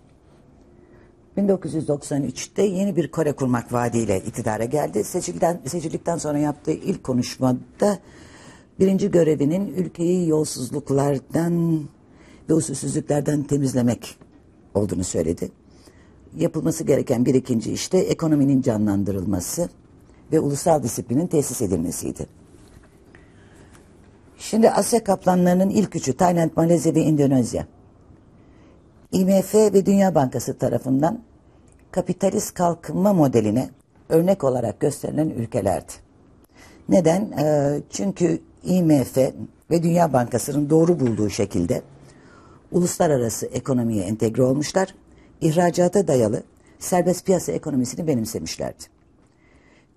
1993'te 1.38 2.62
yeni 2.62 2.96
bir 2.96 3.08
Kore 3.08 3.32
kurmak 3.32 3.72
vaadiyle 3.72 4.20
iktidara 4.20 4.64
geldi. 4.64 5.04
Seçilden, 5.04 5.60
seçildikten 5.66 6.18
sonra 6.18 6.38
yaptığı 6.38 6.72
ilk 6.72 7.04
konuşmada 7.04 7.98
birinci 8.80 9.10
görevinin 9.10 9.74
ülkeyi 9.74 10.28
yolsuzluklardan 10.28 11.80
ve 12.50 12.54
usulsüzlüklerden 12.54 13.42
temizlemek 13.42 14.16
olduğunu 14.74 15.04
söyledi. 15.04 15.50
Yapılması 16.36 16.84
gereken 16.84 17.26
bir 17.26 17.34
ikinci 17.34 17.72
işte 17.72 17.98
ekonominin 17.98 18.62
canlandırılması 18.62 19.68
ve 20.32 20.40
ulusal 20.40 20.82
disiplinin 20.82 21.26
tesis 21.26 21.62
edilmesiydi. 21.62 22.26
Şimdi 24.38 24.70
Asya 24.70 25.04
kaplanlarının 25.04 25.70
ilk 25.70 25.96
üçü 25.96 26.12
Tayland, 26.12 26.50
Malezya 26.56 26.94
ve 26.94 27.00
Endonezya. 27.00 27.66
IMF 29.12 29.54
ve 29.54 29.86
Dünya 29.86 30.14
Bankası 30.14 30.58
tarafından 30.58 31.20
kapitalist 31.90 32.54
kalkınma 32.54 33.12
modeline 33.12 33.70
örnek 34.08 34.44
olarak 34.44 34.80
gösterilen 34.80 35.28
ülkelerdi. 35.28 35.92
Neden? 36.88 37.32
Ee, 37.38 37.80
çünkü 37.90 38.40
IMF 38.64 39.16
ve 39.70 39.82
Dünya 39.82 40.12
Bankası'nın 40.12 40.70
doğru 40.70 41.00
bulduğu 41.00 41.30
şekilde 41.30 41.82
uluslararası 42.72 43.46
ekonomiye 43.46 44.04
entegre 44.04 44.42
olmuşlar, 44.42 44.94
ihracata 45.40 46.08
dayalı 46.08 46.42
serbest 46.78 47.26
piyasa 47.26 47.52
ekonomisini 47.52 48.06
benimsemişlerdi. 48.06 48.84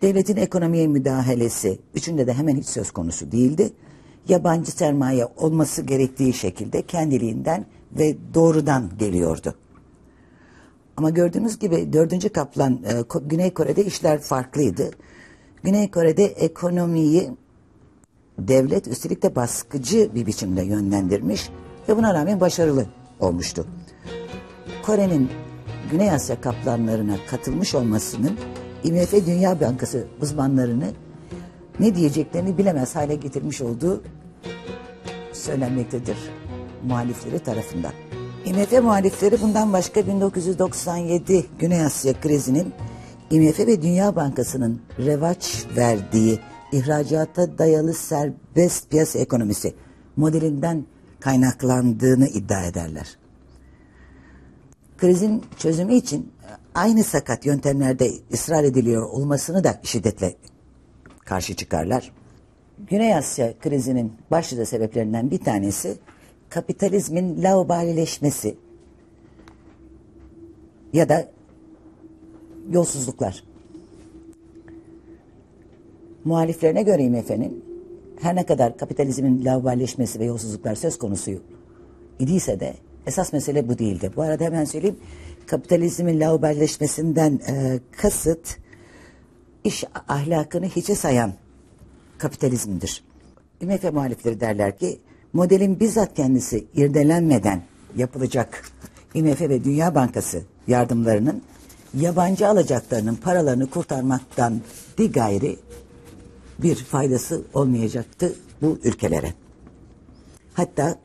Devletin 0.02 0.36
ekonomiye 0.36 0.88
müdahalesi 0.88 1.80
üçünde 1.96 2.28
de 2.28 2.34
hemen 2.34 2.56
hiç 2.56 2.66
söz 2.66 2.92
konusu 2.92 3.32
değildi. 3.32 3.74
Yabancı 4.30 4.72
sermaye 4.72 5.26
olması 5.26 5.82
gerektiği 5.82 6.34
şekilde 6.34 6.82
kendiliğinden 6.82 7.66
ve 7.98 8.18
doğrudan 8.34 8.92
geliyordu. 9.00 9.56
Ama 10.98 11.10
gördüğünüz 11.10 11.60
gibi 11.60 11.94
dördüncü 11.94 12.30
kaplan 12.30 12.74
e, 12.74 13.04
Güney 13.26 13.54
Kore'de 13.54 13.86
işler 13.86 14.22
farklıydı. 14.22 14.92
Güney 15.64 15.92
Kore'de 15.92 16.26
ekonomiyi 16.26 17.32
devlet 18.40 18.88
üstelik 18.88 19.24
de 19.24 19.36
baskıcı 19.36 20.16
bir 20.16 20.26
biçimde 20.26 20.62
yönlendirmiş 20.62 21.50
ve 21.90 21.98
buna 21.98 22.14
rağmen 22.14 22.40
başarılı 22.40 22.86
olmuştu. 23.20 23.66
Kore'nin 24.86 25.30
Güney 25.92 26.12
Asya 26.12 26.42
kaplanlarına 26.42 27.16
katılmış 27.30 27.76
olmasının 27.76 28.38
IMF 28.84 29.14
Dünya 29.26 29.60
Bankası 29.62 30.08
uzmanlarını 30.22 30.92
ne 31.80 31.96
diyeceklerini 31.96 32.58
bilemez 32.58 32.96
hale 32.96 33.16
getirmiş 33.16 33.62
olduğu 33.62 34.04
söylenmektedir 35.34 36.18
muhalifleri 36.88 37.40
tarafından. 37.40 37.92
IMF 38.46 38.72
muhalifleri 38.72 39.42
bundan 39.42 39.74
başka 39.74 40.08
1997 40.08 41.46
Güney 41.60 41.86
Asya 41.86 42.22
krizinin 42.22 42.74
IMF 43.32 43.60
ve 43.60 43.82
Dünya 43.82 44.16
Bankası'nın 44.16 44.82
revaç 45.00 45.66
verdiği 45.78 46.40
ihracata 46.72 47.58
dayalı 47.58 47.94
serbest 47.94 48.90
piyasa 48.90 49.20
ekonomisi 49.20 49.74
modelinden 50.18 50.86
kaynaklandığını 51.20 52.28
iddia 52.28 52.64
ederler. 52.64 53.18
Krizin 54.98 55.44
çözümü 55.58 55.94
için 55.94 56.32
aynı 56.76 57.04
sakat 57.04 57.46
yöntemlerde 57.46 58.12
ısrar 58.34 58.64
ediliyor 58.64 59.10
olmasını 59.10 59.64
da 59.64 59.80
şiddetle 59.84 60.36
karşı 61.26 61.56
çıkarlar. 61.56 62.12
Güney 62.90 63.16
Asya 63.16 63.60
krizinin 63.60 64.14
başlıca 64.32 64.66
sebeplerinden 64.66 65.32
bir 65.32 65.40
tanesi 65.40 65.98
kapitalizmin 66.52 67.44
laubalileşmesi 67.44 68.56
ya 70.94 71.10
da 71.10 71.32
yolsuzluklar. 72.72 73.44
Muhaliflerine 76.26 76.84
göre 76.84 77.04
IMF'nin 77.04 77.64
her 78.22 78.36
ne 78.36 78.46
kadar 78.46 78.78
kapitalizmin 78.78 79.46
lauballeşmesi 79.46 80.20
ve 80.20 80.26
yolsuzluklar 80.26 80.76
söz 80.76 80.98
konusu 80.98 81.32
idiyse 82.20 82.60
de 82.60 82.74
esas 83.08 83.34
mesele 83.34 83.70
bu 83.70 83.78
değildi. 83.78 84.12
Bu 84.16 84.22
arada 84.22 84.44
hemen 84.44 84.66
söyleyeyim 84.66 84.98
kapitalizmin 85.48 86.20
lauballeşmesinden 86.20 87.40
e, 87.48 87.80
kasıt 87.92 88.58
iş 89.64 89.84
ahlakını 90.08 90.66
hiçe 90.66 90.96
sayan 90.96 91.34
kapitalizmdir. 92.18 93.04
IMF 93.62 93.94
muhalifleri 93.94 94.40
derler 94.40 94.78
ki 94.78 95.00
modelin 95.34 95.80
bizzat 95.80 96.16
kendisi 96.16 96.66
irdelenmeden 96.76 97.62
yapılacak 97.98 98.64
IMF 99.14 99.42
ve 99.42 99.64
Dünya 99.64 99.96
Bankası 99.96 100.42
yardımlarının 100.68 101.42
yabancı 101.94 102.48
alacaklarının 102.48 103.16
paralarını 103.16 103.70
kurtarmaktan 103.70 104.62
bir 104.98 105.14
gayri 105.14 105.58
bir 106.60 106.76
faydası 106.76 107.42
olmayacaktı 107.54 108.34
bu 108.62 108.80
ülkelere. 108.84 109.34
Hatta 110.54 110.96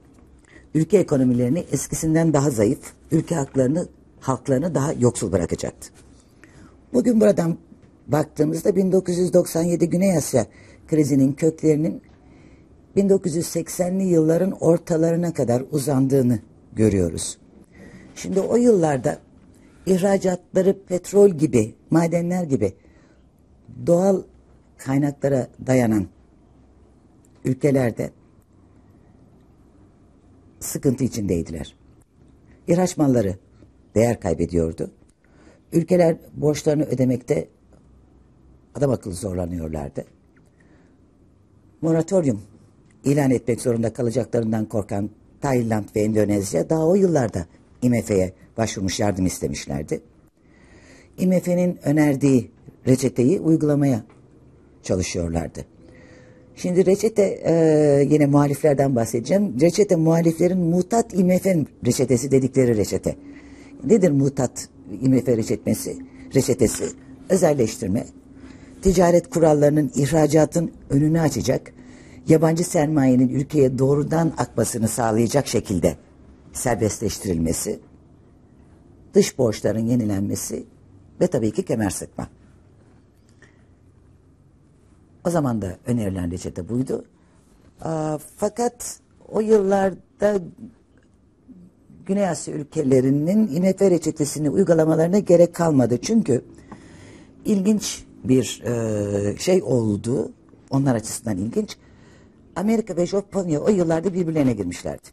ülke 0.74 0.98
ekonomilerini 0.98 1.64
eskisinden 1.72 2.32
daha 2.32 2.50
zayıf, 2.50 2.92
ülke 3.10 3.34
haklarını, 3.34 3.88
halklarını 4.20 4.74
daha 4.74 4.92
yoksul 4.92 5.32
bırakacaktı. 5.32 5.88
Bugün 6.92 7.20
buradan 7.20 7.56
baktığımızda 8.06 8.76
1997 8.76 9.90
Güney 9.90 10.16
Asya 10.16 10.46
krizinin 10.88 11.32
köklerinin 11.32 12.02
1980'li 12.96 14.02
yılların 14.02 14.52
ortalarına 14.52 15.34
kadar 15.34 15.62
uzandığını 15.70 16.38
görüyoruz. 16.72 17.38
Şimdi 18.14 18.40
o 18.40 18.56
yıllarda 18.56 19.18
ihracatları 19.86 20.76
petrol 20.88 21.30
gibi, 21.30 21.74
madenler 21.90 22.44
gibi 22.44 22.72
doğal 23.86 24.22
kaynaklara 24.78 25.48
dayanan 25.66 26.06
ülkelerde 27.44 28.10
sıkıntı 30.60 31.04
içindeydiler. 31.04 31.76
İhraç 32.68 32.96
malları 32.96 33.34
değer 33.94 34.20
kaybediyordu. 34.20 34.90
Ülkeler 35.72 36.16
borçlarını 36.34 36.84
ödemekte 36.84 37.48
adam 38.74 38.90
akıllı 38.90 39.14
zorlanıyorlardı. 39.14 40.04
Moratorium 41.82 42.42
ilan 43.06 43.30
etmek 43.30 43.60
zorunda 43.60 43.92
kalacaklarından 43.92 44.64
korkan 44.64 45.10
Tayland 45.40 45.84
ve 45.96 46.00
Endonezya 46.00 46.70
daha 46.70 46.86
o 46.86 46.94
yıllarda 46.94 47.46
IMF'ye 47.82 48.32
başvurmuş 48.56 49.00
yardım 49.00 49.26
istemişlerdi. 49.26 50.00
IMF'nin 51.18 51.78
önerdiği 51.84 52.50
reçeteyi 52.86 53.40
uygulamaya 53.40 54.04
çalışıyorlardı. 54.82 55.64
Şimdi 56.56 56.86
reçete 56.86 57.22
e, 57.22 57.52
yine 58.10 58.26
muhaliflerden 58.26 58.96
bahsedeceğim. 58.96 59.60
Reçete 59.60 59.96
muhaliflerin 59.96 60.58
mutat 60.58 61.14
IMF 61.14 61.46
reçetesi 61.86 62.30
dedikleri 62.30 62.76
reçete. 62.76 63.16
Nedir 63.84 64.10
mutat 64.10 64.68
IMF 65.02 65.28
reçetmesi? 65.28 65.96
Reçetesi 66.34 66.84
özelleştirme, 67.28 68.04
ticaret 68.82 69.30
kurallarının 69.30 69.92
ihracatın 69.96 70.72
önünü 70.90 71.20
açacak, 71.20 71.72
yabancı 72.28 72.64
sermayenin 72.64 73.28
ülkeye 73.28 73.78
doğrudan 73.78 74.32
akmasını 74.38 74.88
sağlayacak 74.88 75.46
şekilde 75.46 75.96
serbestleştirilmesi, 76.52 77.80
dış 79.14 79.38
borçların 79.38 79.86
yenilenmesi 79.86 80.66
ve 81.20 81.26
tabii 81.26 81.50
ki 81.50 81.64
kemer 81.64 81.90
sıkma. 81.90 82.28
O 85.26 85.30
zaman 85.30 85.62
da 85.62 85.76
önerilen 85.86 86.30
reçete 86.30 86.68
buydu. 86.68 87.04
Fakat 88.36 89.00
o 89.28 89.40
yıllarda 89.40 90.40
Güney 92.06 92.28
Asya 92.28 92.54
ülkelerinin 92.54 93.48
IMF 93.48 93.82
reçetesini 93.82 94.50
uygulamalarına 94.50 95.18
gerek 95.18 95.54
kalmadı. 95.54 95.98
Çünkü 96.02 96.44
ilginç 97.44 98.04
bir 98.24 98.62
e, 98.64 99.36
şey 99.38 99.62
oldu. 99.62 100.32
Onlar 100.70 100.94
açısından 100.94 101.38
ilginç. 101.38 101.76
Amerika 102.56 102.96
ve 102.96 103.06
Japonya 103.06 103.60
o 103.60 103.68
yıllarda 103.68 104.14
birbirlerine 104.14 104.52
girmişlerdi. 104.52 105.08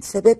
Sebep 0.00 0.38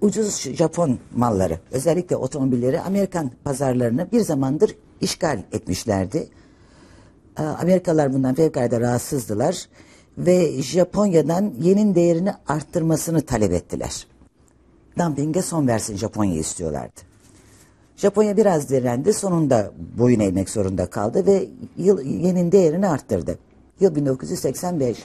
ucuz 0.00 0.40
Japon 0.40 0.98
malları, 1.16 1.58
özellikle 1.70 2.16
otomobilleri 2.16 2.80
Amerikan 2.80 3.30
pazarlarını 3.44 4.12
bir 4.12 4.20
zamandır 4.20 4.76
işgal 5.00 5.42
etmişlerdi. 5.52 6.28
Ee, 7.38 7.42
Amerikalılar 7.42 8.12
bundan 8.12 8.34
fevkalade 8.34 8.80
rahatsızdılar 8.80 9.68
ve 10.18 10.62
Japonya'dan 10.62 11.54
yenin 11.60 11.94
değerini 11.94 12.32
arttırmasını 12.48 13.22
talep 13.22 13.52
ettiler. 13.52 14.06
Dumping'e 14.98 15.42
son 15.42 15.66
versin 15.66 15.96
Japonya 15.96 16.40
istiyorlardı. 16.40 17.00
Japonya 17.96 18.36
biraz 18.36 18.68
direndi 18.68 19.12
sonunda 19.12 19.72
boyun 19.98 20.20
eğmek 20.20 20.50
zorunda 20.50 20.86
kaldı 20.86 21.26
ve 21.26 21.48
yenin 22.04 22.52
değerini 22.52 22.88
arttırdı. 22.88 23.38
Yıl 23.80 23.94
1985. 23.94 25.04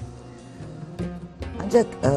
Ancak 1.65 1.85
e, 2.03 2.09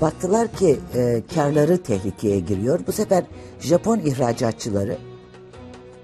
baktılar 0.00 0.48
ki 0.52 0.76
e, 0.94 1.22
karları 1.34 1.82
tehlikeye 1.82 2.40
giriyor. 2.40 2.80
Bu 2.86 2.92
sefer 2.92 3.24
Japon 3.60 3.98
ihracatçıları 3.98 4.96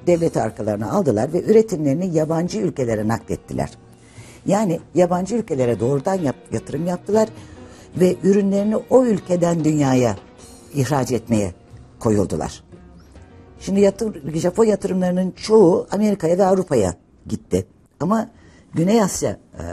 devleti 0.07 0.41
arkalarına 0.41 0.91
aldılar 0.91 1.33
ve 1.33 1.43
üretimlerini 1.45 2.15
yabancı 2.15 2.59
ülkelere 2.59 3.09
naklettiler. 3.09 3.71
Yani 4.47 4.81
yabancı 4.95 5.35
ülkelere 5.35 5.81
doğrudan 5.81 6.15
yap, 6.15 6.37
yatırım 6.53 6.87
yaptılar 6.87 7.29
ve 7.97 8.17
ürünlerini 8.23 8.77
o 8.77 9.05
ülkeden 9.05 9.65
dünyaya 9.65 10.17
ihraç 10.75 11.13
etmeye 11.13 11.55
koyuldular. 12.01 12.65
Şimdi 13.61 13.81
yatır, 13.81 14.39
Japon 14.39 14.65
yatırımlarının 14.65 15.31
çoğu 15.31 15.87
Amerika'ya 15.91 16.39
ve 16.39 16.47
Avrupa'ya 16.47 16.95
gitti. 17.27 17.67
Ama 18.01 18.29
Güney 18.75 19.03
Asya 19.03 19.31
e, 19.31 19.65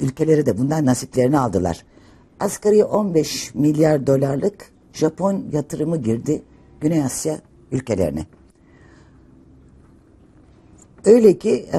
ülkeleri 0.00 0.46
de 0.46 0.58
bundan 0.58 0.86
nasiplerini 0.86 1.38
aldılar. 1.38 1.84
Asgari 2.40 2.84
15 2.84 3.54
milyar 3.54 4.06
dolarlık 4.06 4.70
Japon 4.92 5.44
yatırımı 5.52 5.96
girdi 5.96 6.42
Güney 6.80 7.02
Asya 7.02 7.38
ülkelerine. 7.72 8.26
Öyle 11.04 11.38
ki 11.38 11.66
e, 11.72 11.78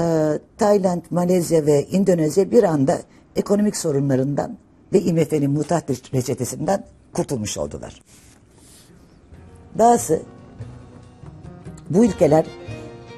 Tayland, 0.57 1.01
Malezya 1.09 1.65
ve 1.65 1.71
Endonezya 1.71 2.51
bir 2.51 2.63
anda 2.63 3.01
ekonomik 3.35 3.77
sorunlarından 3.77 4.57
ve 4.93 5.01
IMF'nin 5.01 5.51
mutat 5.51 5.89
reçetesinden 6.13 6.85
kurtulmuş 7.13 7.57
oldular. 7.57 8.01
Dahası 9.77 10.21
bu 11.89 12.05
ülkeler 12.05 12.45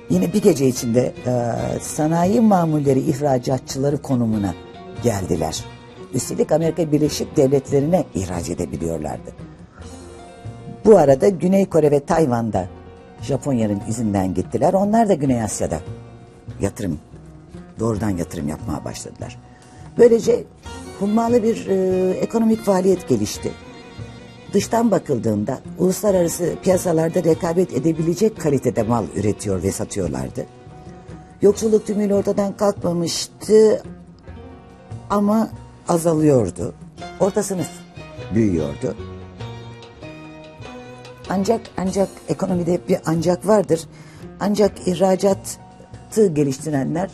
yine 0.09 0.33
bir 0.33 0.41
gece 0.41 0.67
içinde 0.67 1.13
e, 1.25 1.33
sanayi 1.79 2.41
mamulleri 2.41 2.99
ihracatçıları 2.99 4.01
konumuna 4.01 4.53
geldiler. 5.03 5.65
Üstelik 6.13 6.51
Amerika 6.51 6.91
Birleşik 6.91 7.37
Devletleri'ne 7.37 8.03
ihraç 8.15 8.49
edebiliyorlardı. 8.49 9.31
Bu 10.85 10.97
arada 10.97 11.27
Güney 11.27 11.65
Kore 11.65 11.91
ve 11.91 11.99
Tayvan'da 11.99 12.67
Japonya'nın 13.21 13.81
izinden 13.89 14.33
gittiler. 14.33 14.73
Onlar 14.73 15.09
da 15.09 15.13
Güney 15.13 15.43
Asya'da 15.43 15.79
yatırım, 16.61 16.99
doğrudan 17.79 18.09
yatırım 18.09 18.47
yapmaya 18.47 18.85
başladılar. 18.85 19.39
Böylece 19.97 20.43
hummalı 20.99 21.43
bir 21.43 21.67
e, 21.67 22.09
ekonomik 22.11 22.61
faaliyet 22.61 23.07
gelişti. 23.07 23.51
Dıştan 24.53 24.91
bakıldığında 24.91 25.59
uluslararası 25.77 26.55
piyasalarda 26.63 27.23
rekabet 27.23 27.73
edebilecek 27.73 28.41
kalitede 28.41 28.83
mal 28.83 29.05
üretiyor 29.15 29.63
ve 29.63 29.71
satıyorlardı. 29.71 30.45
Yoksulluk 31.41 31.87
tümüyle 31.87 32.15
ortadan 32.15 32.57
kalkmamıştı 32.57 33.83
ama 35.09 35.49
azalıyordu. 35.87 36.73
Orta 37.19 37.43
sınıf 37.43 37.69
büyüyordu. 38.35 38.95
Ancak 41.29 41.61
ancak 41.77 42.09
ekonomide 42.29 42.79
bir 42.89 42.97
ancak 43.05 43.47
vardır. 43.47 43.81
Ancak 44.39 44.87
ihracatı 44.87 46.27
geliştirenler 46.33 47.09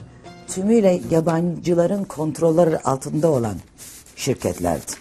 tümüyle 0.48 1.02
yabancıların 1.12 2.04
kontrolleri 2.04 2.80
altında 2.80 3.32
olan 3.32 3.56
şirketlerdi. 4.16 4.92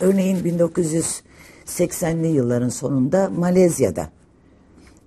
Örneğin 0.00 0.36
1980'li 0.36 2.26
yılların 2.26 2.68
sonunda 2.68 3.30
Malezya'da 3.38 4.10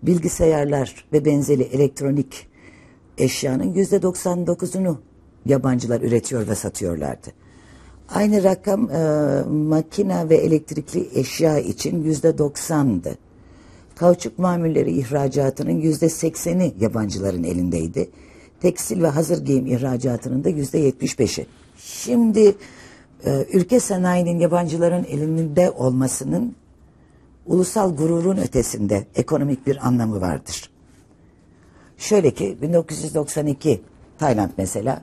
bilgisayarlar 0.04 1.06
ve 1.14 1.26
benzeri 1.26 1.64
elektronik 1.64 2.48
eşyanın 3.18 3.74
yüzde 3.74 3.96
99'unu 3.96 4.96
yabancılar 5.46 6.02
üretiyor 6.02 6.48
ve 6.48 6.56
satıyorlardı. 6.56 7.28
Aynı 8.10 8.44
rakam 8.44 8.92
e, 8.92 9.44
makina 9.50 10.30
ve 10.30 10.36
elektrikli 10.36 11.20
eşya 11.20 11.60
için 11.60 12.04
yüzde 12.04 12.30
90'dı. 12.30 13.18
Kauçuk 13.96 14.40
mamulleri 14.40 14.92
ihracatının 14.92 15.72
yüzde 15.72 16.10
sekseni 16.10 16.74
yabancıların 16.80 17.44
elindeydi. 17.44 18.10
Tekstil 18.62 19.04
ve 19.04 19.08
hazır 19.08 19.46
giyim 19.46 19.68
ihracatının 19.68 20.44
da 20.44 20.50
yüzde 20.50 20.78
yetmiş 20.78 21.20
beşi. 21.20 21.46
Şimdi 21.78 22.56
e, 23.26 23.46
ülke 23.54 23.80
sanayinin 23.80 24.40
yabancıların 24.40 25.04
elinde 25.04 25.72
olmasının 25.72 26.56
ulusal 27.46 27.96
gururun 27.96 28.38
ötesinde 28.38 29.06
ekonomik 29.16 29.68
bir 29.68 29.88
anlamı 29.88 30.22
vardır. 30.22 30.70
Şöyle 31.98 32.32
ki 32.32 32.58
1992 32.62 33.82
Tayland 34.20 34.50
mesela 34.58 35.02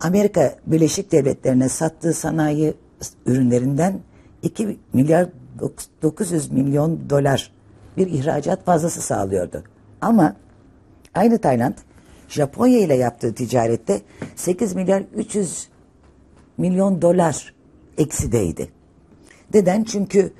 Amerika 0.00 0.56
Birleşik 0.66 1.12
Devletleri'ne 1.12 1.68
sattığı 1.68 2.14
sanayi 2.14 2.74
ürünlerinden 3.26 4.00
2 4.42 4.78
milyar 4.92 5.28
900 6.02 6.50
milyon 6.50 7.10
dolar 7.10 7.52
bir 7.96 8.06
ihracat 8.06 8.64
fazlası 8.64 9.00
sağlıyordu. 9.00 9.64
Ama 10.00 10.36
aynı 11.14 11.38
Tayland 11.38 11.74
Japonya 12.28 12.78
ile 12.78 12.94
yaptığı 12.94 13.34
ticarette 13.34 14.00
8 14.36 14.74
milyar 14.74 15.02
300 15.14 15.68
milyon 16.60 17.02
dolar 17.02 17.54
eksideydi. 17.98 18.70
Neden? 19.54 19.84
Çünkü 19.84 20.32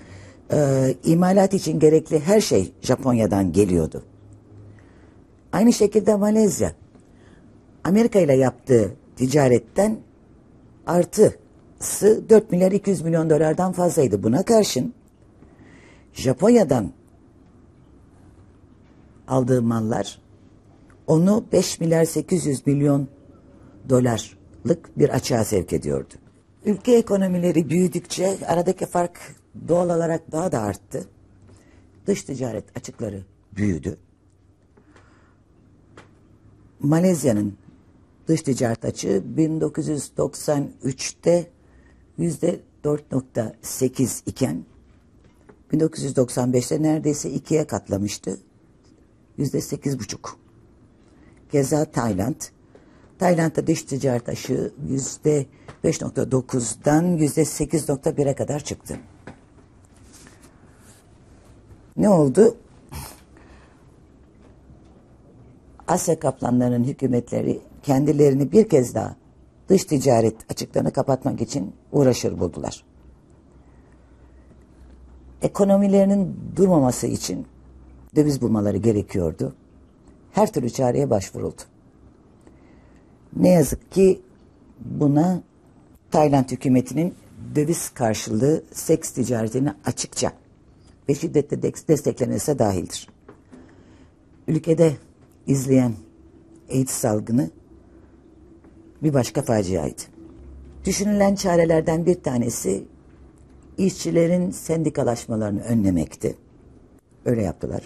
e, 0.52 0.94
imalat 1.04 1.54
için 1.54 1.78
gerekli 1.78 2.20
her 2.20 2.40
şey 2.40 2.72
Japonya'dan 2.82 3.52
geliyordu. 3.52 4.04
Aynı 5.52 5.72
şekilde 5.72 6.16
Malezya 6.16 6.72
Amerika 7.84 8.20
ile 8.20 8.34
yaptığı 8.36 8.94
ticaretten 9.16 9.98
artısı 10.86 12.28
4 12.28 12.52
milyar 12.52 12.72
200 12.72 13.02
milyon 13.02 13.30
dolardan 13.30 13.72
fazlaydı. 13.72 14.22
Buna 14.22 14.42
karşın 14.42 14.94
Japonya'dan 16.12 16.92
aldığı 19.28 19.62
mallar 19.62 20.18
onu 21.06 21.44
5 21.52 21.80
milyar 21.80 22.04
800 22.04 22.66
milyon 22.66 23.08
dolarlık 24.64 24.98
bir 24.98 25.08
açığa 25.08 25.44
sevk 25.44 25.72
ediyordu. 25.72 26.14
Ülke 26.64 26.92
ekonomileri 26.92 27.70
büyüdükçe 27.70 28.38
aradaki 28.46 28.86
fark 28.86 29.18
doğal 29.68 29.90
olarak 29.90 30.32
daha 30.32 30.52
da 30.52 30.60
arttı. 30.60 31.08
Dış 32.06 32.22
ticaret 32.22 32.76
açıkları 32.76 33.24
büyüdü. 33.56 33.96
Malezya'nın 36.80 37.56
dış 38.28 38.42
ticaret 38.42 38.84
açığı 38.84 39.22
1993'te 39.36 41.50
yüzde 42.18 42.60
4.8 42.84 44.22
iken 44.26 44.64
1995'te 45.72 46.82
neredeyse 46.82 47.30
ikiye 47.30 47.66
katlamıştı. 47.66 48.38
Yüzde 49.38 49.58
8.5. 49.58 50.16
Keza 51.52 51.84
Tayland. 51.84 52.40
Tayland'da 53.20 53.66
dış 53.66 53.82
ticaret 53.82 54.50
yüzde 54.88 55.46
5.9'dan 55.84 57.04
yüzde 57.04 57.42
8.1'e 57.42 58.34
kadar 58.34 58.60
çıktı. 58.60 58.96
Ne 61.96 62.08
oldu? 62.08 62.56
Asya 65.88 66.18
kaplanlarının 66.18 66.84
hükümetleri 66.84 67.60
kendilerini 67.82 68.52
bir 68.52 68.68
kez 68.68 68.94
daha 68.94 69.16
dış 69.68 69.84
ticaret 69.84 70.36
açıklarını 70.50 70.92
kapatmak 70.92 71.40
için 71.40 71.74
uğraşır 71.92 72.40
buldular. 72.40 72.84
Ekonomilerinin 75.42 76.36
durmaması 76.56 77.06
için 77.06 77.46
döviz 78.16 78.42
bulmaları 78.42 78.76
gerekiyordu. 78.76 79.54
Her 80.32 80.52
türlü 80.52 80.70
çareye 80.70 81.10
başvuruldu. 81.10 81.69
Ne 83.36 83.48
yazık 83.48 83.92
ki 83.92 84.20
buna 84.80 85.42
Tayland 86.10 86.50
hükümetinin 86.50 87.14
döviz 87.54 87.88
karşılığı 87.88 88.62
seks 88.72 89.10
ticaretini 89.10 89.72
açıkça 89.84 90.32
ve 91.08 91.14
şiddetle 91.14 91.62
desteklemesi 91.62 92.58
dahildir. 92.58 93.08
Ülkede 94.48 94.96
izleyen 95.46 95.94
AIDS 96.70 96.90
salgını 96.90 97.50
bir 99.02 99.14
başka 99.14 99.42
faciaydı. 99.42 100.02
Düşünülen 100.84 101.34
çarelerden 101.34 102.06
bir 102.06 102.22
tanesi 102.22 102.84
işçilerin 103.78 104.50
sendikalaşmalarını 104.50 105.60
önlemekti. 105.60 106.36
Öyle 107.24 107.42
yaptılar. 107.42 107.82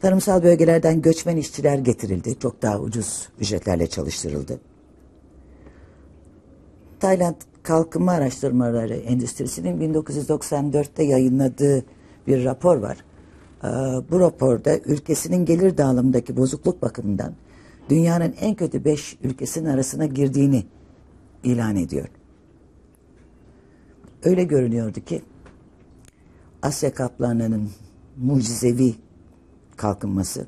Tarımsal 0.00 0.42
bölgelerden 0.42 1.02
göçmen 1.02 1.36
işçiler 1.36 1.78
getirildi. 1.78 2.38
Çok 2.38 2.62
daha 2.62 2.80
ucuz 2.80 3.28
ücretlerle 3.40 3.86
çalıştırıldı. 3.86 4.60
Tayland 7.00 7.34
Kalkınma 7.62 8.12
Araştırmaları 8.12 8.96
Endüstrisi'nin 8.96 9.94
1994'te 9.94 11.02
yayınladığı 11.02 11.84
bir 12.26 12.44
rapor 12.44 12.76
var. 12.76 12.98
Ee, 13.64 13.68
bu 14.10 14.20
raporda 14.20 14.78
ülkesinin 14.78 15.44
gelir 15.44 15.78
dağılımındaki 15.78 16.36
bozukluk 16.36 16.82
bakımından 16.82 17.34
dünyanın 17.90 18.34
en 18.40 18.54
kötü 18.54 18.84
beş 18.84 19.18
ülkesinin 19.22 19.68
arasına 19.68 20.06
girdiğini 20.06 20.64
ilan 21.44 21.76
ediyor. 21.76 22.08
Öyle 24.24 24.44
görünüyordu 24.44 25.00
ki 25.00 25.22
Asya 26.62 26.94
kaplanlarının 26.94 27.70
mucizevi 28.16 28.94
kalkınması 29.80 30.46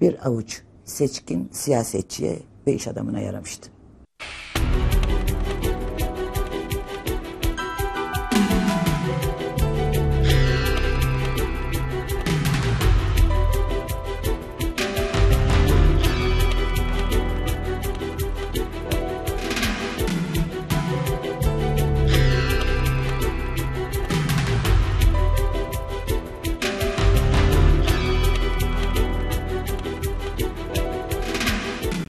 bir 0.00 0.28
avuç 0.28 0.62
seçkin 0.84 1.48
siyasetçiye 1.52 2.38
ve 2.66 2.74
iş 2.74 2.88
adamına 2.88 3.20
yaramıştı. 3.20 3.75